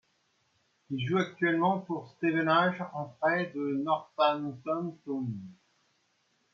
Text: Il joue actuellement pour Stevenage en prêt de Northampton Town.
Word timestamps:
Il 0.89 1.05
joue 1.07 1.19
actuellement 1.19 1.77
pour 1.77 2.09
Stevenage 2.09 2.83
en 2.95 3.05
prêt 3.21 3.51
de 3.53 3.75
Northampton 3.83 4.97
Town. 5.05 5.31